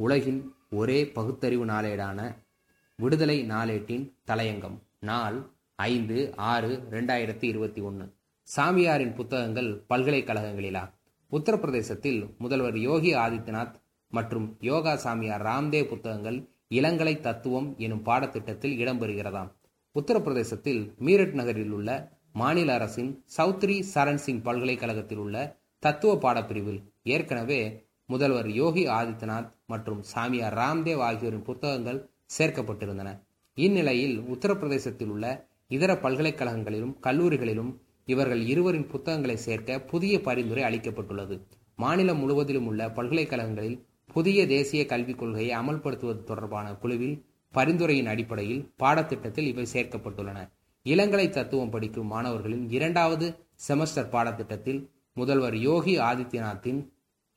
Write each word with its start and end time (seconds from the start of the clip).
உலகின் 0.00 0.54
ஒரே 0.70 1.08
பகுத்தறிவு 1.08 1.66
நாளேடான 1.66 2.34
விடுதலை 2.96 3.46
நாளேட்டின் 3.48 4.12
தலையங்கம். 4.26 4.78
நாள் 5.00 5.50
ஐந்து 5.76 6.32
ஆறு 6.36 6.82
ரெண்டாயிரத்தி 6.90 7.44
இருபத்தி 7.44 7.80
ஒன்று 7.80 8.14
சாமியாரின் 8.56 9.14
புத்தகங்கள் 9.14 9.84
பல்கலைக்கழகங்களிலா? 9.88 10.90
உத்தரப்பிரதேசத்தில் 11.32 12.36
முதல்வர் 12.38 12.78
யோகி 12.78 13.14
ஆதித்யநாத் 13.14 13.74
மற்றும் 14.08 14.56
யோகா 14.60 14.96
சாமியார் 14.96 15.42
ராம்தேவ் 15.42 15.88
புத்தகங்கள் 15.88 16.48
இளங்கலை 16.70 17.20
தத்துவம் 17.20 17.74
எனும் 17.76 18.04
பாடத்திட்டத்தில் 18.04 18.78
இடம்பெறுகிறதாம். 18.78 19.50
உத்தரப்பிரதேசத்தில் 19.94 20.96
மீரட் 20.98 21.32
நகரில் 21.32 21.70
உள்ள 21.70 22.12
மாநில 22.32 22.74
அரசின் 22.74 23.24
சௌத்ரி 23.36 23.82
சரண் 23.94 24.22
சிங் 24.26 24.42
பல்கலைக்கழகத்தில் 24.42 25.18
உள்ள 25.18 25.56
தத்துவ 25.78 26.14
பாடப்பிரிவில் 26.14 26.82
ஏற்கனவே 27.02 27.87
முதல்வர் 28.08 28.48
யோகி 28.50 28.82
ஆதித்யநாத் 28.88 29.50
மற்றும் 29.66 30.02
சாமியார் 30.02 30.54
ராம்தேவ் 30.54 31.02
ஆகியோரின் 31.08 31.42
புத்தகங்கள் 31.42 31.98
சேர்க்கப்பட்டிருந்தன. 32.38 33.10
இந்நிலையில் 33.54 34.16
உத்தரப்பிரதேசத்தில் 34.20 35.10
உள்ள 35.14 35.26
இதர 35.68 35.94
பல்கலைக்கழகங்களிலும் 35.94 36.94
கல்லூரிகளிலும் 37.02 37.70
இவர்கள் 38.06 38.42
இருவரின் 38.46 38.86
புத்தகங்களை 38.86 39.36
சேர்க்க 39.36 39.80
புதிய 39.80 40.20
பரிந்துரை 40.20 40.64
அளிக்கப்பட்டுள்ளது. 40.64 41.36
மாநிலம் 41.76 42.18
முழுவதிலும் 42.18 42.66
உள்ள 42.66 42.82
பல்கலைக்கழகங்களில் 42.90 43.78
புதிய 44.12 44.46
தேசிய 44.46 44.86
கல்விக் 44.86 45.18
கொள்கையை 45.18 45.58
அமல்படுத்துவது 45.58 46.22
தொடர்பான 46.22 46.66
குழுவில் 46.74 47.16
பரிந்துரையின் 47.54 48.06
அடிப்படையில் 48.06 48.62
பாடத்திட்டத்தில் 48.78 49.48
இவை 49.52 49.66
சேர்க்கப்பட்டுள்ளன. 49.72 50.38
இளங்கலை 50.86 51.28
தத்துவம் 51.28 51.70
படிக்கும் 51.70 52.06
மாணவர்களின் 52.06 52.70
இரண்டாவது 52.70 53.26
செமஸ்டர் 53.68 54.12
பாடத்திட்டத்தில் 54.14 54.80
முதல்வர் 55.16 55.56
யோகி 55.56 55.94
ஆதித்யநாத்தின் 56.00 56.80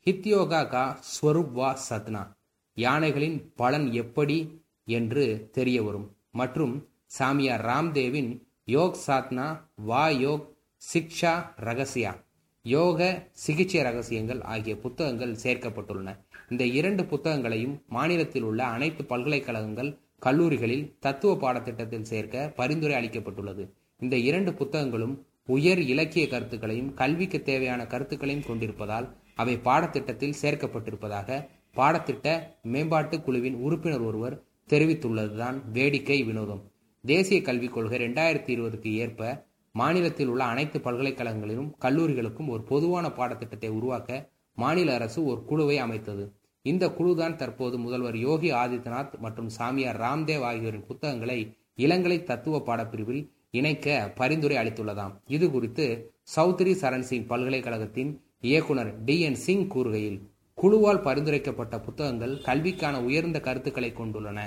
ஹித்யோகா 0.06 0.68
கா 0.68 1.00
ஸ்வரூப் 1.00 1.52
வா 1.52 1.80
சத்னா. 1.90 2.36
யானைகளின் 2.74 3.54
பலன் 3.56 3.92
எப்படி 3.92 4.64
என்று 4.86 5.50
தெரிய 5.52 5.84
வரும். 5.84 6.16
மற்றும் 6.32 6.90
சாமியார் 7.06 7.66
ராம்தேவின் 7.66 8.42
யோக் 8.66 8.96
சாத்னா 9.08 9.62
வா 9.76 10.08
யோக் 10.08 10.48
சிக்ஷா 10.94 11.34
ரகசியா. 11.60 12.16
யோக 12.62 13.28
சிகிச்சை 13.32 13.82
ரகசியங்கள் 13.82 14.42
ஆகிய 14.42 14.78
புத்தகங்கள் 14.78 15.36
சேர்க்கப்பட்டுள்ளன. 15.44 16.18
இந்த 16.50 16.66
இரண்டு 16.66 17.04
புத்தகங்களையும் 17.04 17.82
மாநிலத்தில் 17.88 18.42
உள்ள 18.42 18.64
அனைத்து 18.64 19.06
பல்கலைக்கழகங்கள் 19.06 19.98
கல்லூரிகளில் 20.20 20.96
தத்துவ 21.00 21.36
பாடத்திட்டத்தில் 21.36 22.02
சேர்க்க 22.02 22.54
பரிந்துரை 22.56 23.06
அளிக்கப்பட்டுள்ளது. 23.06 23.70
இந்த 24.00 24.18
இரண்டு 24.18 24.54
புத்தகங்களும் 24.54 25.26
உயர் 25.46 25.80
இலக்கிய 25.80 26.28
கருத்துக்களையும் 26.28 26.94
கல்விக்கு 26.94 27.42
தேவையான 27.42 27.88
கருத்துக்களையும் 27.88 28.46
கொண்டிருப்பதால் 28.46 29.16
அவை 29.36 29.58
பாடத்திட்டத்தில் 29.58 30.38
சேர்க்கப்பட்டிருப்பதாக 30.42 31.48
பாடத்திட்ட 31.76 32.42
மேம்பாட்டு 32.64 33.22
குழுவின் 33.22 33.54
உறுப்பினர் 33.54 34.02
ஒருவர் 34.02 34.44
தெரிவித்துள்ளதுதான் 34.68 35.58
வேடிக்கை 35.72 36.24
வினோதம். 36.24 36.72
தேசிய 37.02 37.42
கல்விக் 37.42 37.74
கொள்கை 37.74 38.00
இரண்டாயிரத்தி 38.00 38.52
இருபதுக்கு 38.56 38.92
ஏற்ப 38.94 39.50
மாநிலத்தில் 39.72 40.28
உள்ள 40.28 40.44
அனைத்து 40.44 40.80
பல்கலைக்கழகங்களிலும் 40.80 41.72
கல்லூரிகளுக்கும் 41.82 42.48
ஒரு 42.48 42.64
பொதுவான 42.64 43.12
பாடத்திட்டத்தை 43.12 43.70
உருவாக்க 43.70 44.30
மாநில 44.56 44.94
அரசு 44.94 45.26
ஒரு 45.26 45.44
குழுவை 45.44 45.78
அமைத்தது. 45.78 46.34
இந்த 46.62 46.88
குழுதான் 46.88 47.36
தற்போது 47.36 47.78
முதல்வர் 47.78 48.18
யோகி 48.18 48.52
ஆதித்யநாத் 48.52 49.18
மற்றும் 49.18 49.50
சாமியார் 49.50 50.00
ராம்தேவ் 50.00 50.42
ஆகியோரின் 50.42 50.86
புத்தகங்களை 50.86 51.58
இளங்கலை 51.78 52.24
தத்துவ 52.24 52.62
பாடப்பிரிவில் 52.66 53.30
இணைக்க 53.52 54.12
பரிந்துரை 54.16 54.58
அளித்துள்ளதாம். 54.58 55.14
இது 55.28 55.52
குறித்து 55.52 56.14
சௌத்ரி 56.36 56.74
சரண் 56.82 57.00
சிங் 57.00 57.26
பல்கலைக்கழகத்தின் 57.26 58.22
இயக்குனர் 58.44 59.04
டி 59.04 59.20
என் 59.22 59.36
சிங் 59.36 59.68
கூறுகையில் 59.74 60.20
குழுவால் 60.58 61.06
பரிந்துரைக்கப்பட்ட 61.08 61.76
புத்தகங்கள் 61.80 62.34
கல்விக்கான 62.38 62.96
உயர்ந்த 63.04 63.40
கருத்துக்களை 63.40 63.90
கொண்டுள்ளன. 63.92 64.40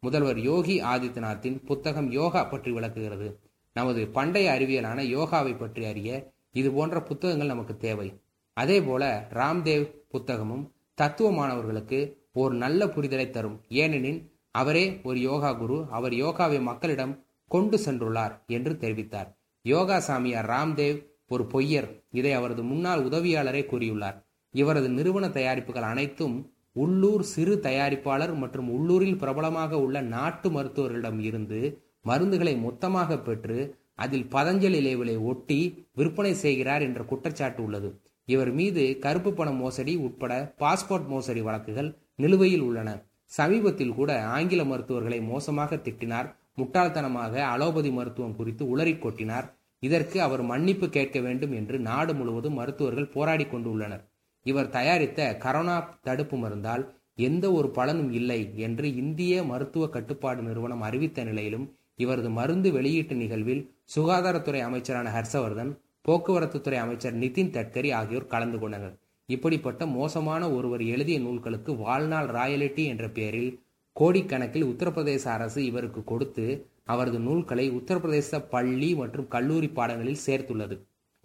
முதல்வர் 0.00 0.38
யோகி 0.38 0.76
ஆதித்யநாத்தின் 0.82 1.58
புத்தகம் 1.64 2.10
யோகா 2.10 2.44
பற்றி 2.44 2.70
விளக்குகிறது. 2.72 3.28
நமது 3.72 4.08
பண்டைய 4.08 4.46
அறிவியலான 4.52 5.00
யோகாவை 5.16 5.58
பற்றி 5.58 5.84
அறிய 5.84 6.32
இது 6.52 6.72
போன்ற 6.72 7.02
புத்தகங்கள் 7.02 7.46
நமக்கு 7.46 7.76
தேவை. 7.76 8.08
அதே 8.56 8.78
போல 8.82 9.28
ராம்தேவ் 9.32 9.86
புத்தகமும் 10.10 10.64
தத்துவ 10.94 11.32
மாணவர்களுக்கு 11.32 12.00
ஒரு 12.32 12.54
நல்ல 12.54 12.86
புரிதலை 12.86 13.30
தரும். 13.30 13.60
ஏனெனில் 13.68 14.20
அவரே 14.50 15.00
ஒரு 15.02 15.20
யோகா 15.20 15.52
குரு 15.52 15.86
அவர் 15.90 16.12
யோகாவை 16.12 16.60
மக்களிடம் 16.62 17.14
கொண்டு 17.48 17.78
சென்றுள்ளார் 17.84 18.34
என்று 18.46 18.72
தெரிவித்தார். 18.80 19.30
யோகா 19.62 19.98
சாமியார் 19.98 20.50
ராம்தேவ் 20.50 20.98
ஒரு 21.28 21.44
பொய்யர் 21.52 21.88
இதை 22.10 22.32
அவரது 22.32 22.62
முன்னாள் 22.62 23.04
உதவியாளரே 23.04 23.62
கூறியுள்ளார். 23.72 24.16
இவரது 24.54 24.88
நிறுவன 24.88 25.28
தயாரிப்புகள் 25.28 25.90
அனைத்தும் 25.92 26.36
உள்ளூர் 26.72 27.22
சிறு 27.22 27.54
தயாரிப்பாளர் 27.62 28.34
மற்றும் 28.34 28.68
உள்ளூரில் 28.70 29.18
பிரபலமாக 29.18 29.80
உள்ள 29.80 30.00
நாட்டு 30.00 30.50
மருத்துவர்களிடம் 30.50 31.20
இருந்து 31.20 31.60
மருந்துகளை 32.08 32.54
மொத்தமாக 32.60 33.18
பெற்று 33.18 33.58
அதில் 33.94 34.26
பதஞ்சலி 34.32 34.80
லேபிளை 34.86 35.16
ஒட்டி 35.30 35.88
விற்பனை 35.94 36.34
செய்கிறார் 36.34 36.82
என்ற 36.82 37.00
குற்றச்சாட்டு 37.02 37.60
உள்ளது. 37.62 37.88
இவர் 38.28 38.52
மீது 38.52 38.82
கருப்பு 38.98 39.32
பண 39.32 39.50
மோசடி 39.50 39.94
உட்பட 39.96 40.54
பாஸ்போர்ட் 40.58 41.06
மோசடி 41.06 41.40
வழக்குகள் 41.40 41.90
நிலுவையில் 42.14 42.60
உள்ளன. 42.60 42.90
சமீபத்தில் 43.24 43.94
கூட 43.94 44.24
ஆங்கில 44.26 44.64
மருத்துவர்களை 44.64 45.20
மோசமாக 45.22 45.76
திட்டினார். 45.76 46.28
முட்டாள்தனமாக 46.60 47.34
அலோபதி 47.54 47.90
மருத்துவம் 47.90 48.36
குறித்து 48.36 48.76
உளறி 48.76 48.94
கொட்டினார். 48.94 49.46
இதற்கு 49.82 50.18
அவர் 50.22 50.42
மன்னிப்பு 50.42 50.86
கேட்க 50.88 51.18
வேண்டும் 51.20 51.52
என்று 51.52 51.76
நாடு 51.88 52.12
முழுவதும் 52.14 52.58
மருத்துவர்கள் 52.60 53.12
போராடி 53.14 53.44
கொண்டுள்ளனர். 53.44 54.02
இவர் 54.46 54.72
தயாரித்த 54.76 55.20
கரோனா 55.44 55.76
தடுப்பு 56.02 56.36
மருந்தால் 56.36 56.84
எந்த 57.18 57.46
ஒரு 57.52 57.68
பலனும் 57.70 58.12
இல்லை 58.12 58.40
என்று 58.56 58.86
இந்திய 58.96 59.42
மருத்துவ 59.42 59.86
கட்டுப்பாடு 59.88 60.42
நிறுவனம் 60.42 60.80
அறிவித்த 60.80 61.24
நிலையிலும் 61.24 61.66
இவரது 61.96 62.30
மருந்து 62.30 62.68
வெளியீட்டு 62.72 63.14
நிகழ்வில் 63.14 63.62
சுகாதாரத்துறை 63.96 64.60
அமைச்சரான 64.60 65.08
ஹர்ஷவர்தன் 65.16 65.72
போக்குவரத்துத்துறை 66.08 66.78
அமைச்சர் 66.84 67.18
நிதின் 67.18 67.52
கட்கரி 67.56 67.90
ஆகியோர் 67.92 68.30
கலந்து 68.32 68.58
கொண்டனர். 68.58 68.94
இப்படிப்பட்ட 69.28 69.82
மோசமான 69.98 70.42
ஒருவர் 70.50 70.82
எழுதிய 70.84 71.18
நூல்களுக்கு 71.20 71.72
வாழ்நாள் 71.76 72.28
ராயலிட்டி 72.28 72.84
என்ற 72.84 73.06
பெயரில் 73.08 73.52
கோடிக்கணக்கில் 73.96 74.68
உத்தரப்பிரதேச 74.72 75.24
அரசு 75.28 75.60
இவருக்கு 75.64 76.00
கொடுத்து 76.04 76.46
அவரது 76.82 77.18
நூல்களை 77.18 77.70
உத்தரப்பிரதேச 77.70 78.48
பள்ளி 78.48 78.94
மற்றும் 78.94 79.28
கல்லூரி 79.28 79.68
பாடங்களில் 79.68 80.24
சேர்த்துள்ளது. 80.26 80.76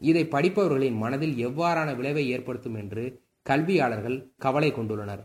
இதை 0.02 0.28
படிப்பவர்களின் 0.28 0.98
மனதில் 0.98 1.48
எவ்வாறான 1.48 1.96
விளைவை 1.96 2.30
ஏற்படுத்தும் 2.30 2.76
என்று 2.76 3.04
கல்வியாளர்கள் 3.42 4.18
கவலை 4.38 4.72
கொண்டுள்ளனர். 4.72 5.24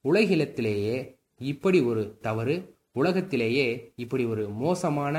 உலகிலத்திலேயே 0.00 0.96
இப்படி 1.38 1.80
ஒரு 1.80 2.18
தவறு 2.20 2.80
உலகத்திலேயே 2.92 3.92
இப்படி 3.96 4.24
ஒரு 4.24 4.48
மோசமான 4.48 5.16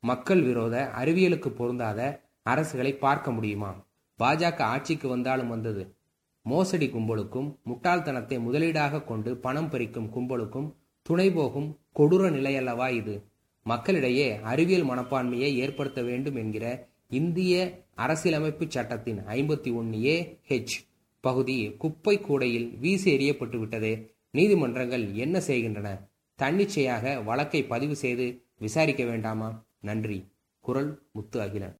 மக்கள் 0.00 0.42
விரோத 0.42 0.90
அறிவியலுக்கு 0.96 1.48
பொருந்தாத 1.48 2.00
அரசுகளை 2.50 2.98
பார்க்க 2.98 3.30
முடியுமா? 3.30 3.70
பாஜக 4.18 4.58
ஆட்சிக்கு 4.58 5.08
வந்தாலும் 5.08 5.48
வந்தது. 5.48 5.82
மோசடி 6.42 6.86
கும்பலுக்கும் 6.86 7.48
முட்டாள்தனத்தை 7.64 8.36
முதலீடாக 8.46 9.04
கொண்டு 9.04 9.36
பணம் 9.36 9.70
பறிக்கும் 9.70 10.10
கும்பலுக்கும் 10.14 10.68
துணை 11.02 11.30
போகும் 11.30 11.68
கொடூர 11.94 12.30
நிலையல்லவா 12.30 12.90
இது? 12.90 13.14
மக்களிடையே 13.66 14.28
அறிவியல் 14.42 14.88
மனப்பான்மையை 14.88 15.50
ஏற்படுத்த 15.54 16.00
வேண்டும் 16.02 16.36
என்கிற 16.36 16.66
இந்திய 17.10 17.54
அரசியலமைப்பு 17.94 18.64
சட்டத்தின் 18.68 19.18
ஐம்பத்தி 19.26 19.70
ஒன்னு 19.74 20.04
ஏ 20.04 20.16
ஹெச் 20.48 20.76
பகுதி 21.24 21.56
குப்பை 21.78 22.14
கூடையில் 22.20 22.68
வீசி 22.78 23.10
எறியப்பட்டு 23.16 23.56
விட்டது 23.58 23.92
நீதிமன்றங்கள் 24.30 25.04
என்ன 25.14 25.40
செய்கின்றன? 25.40 25.88
தன்னிச்சையாக 26.38 27.14
வழக்கை 27.20 27.60
பதிவு 27.64 27.96
செய்து 27.96 28.26
விசாரிக்க 28.58 29.04
வேண்டாமா? 29.04 29.48
நன்றி. 29.80 30.18
குரல் 30.64 30.92
முத்து 31.12 31.40
அகிலன். 31.40 31.74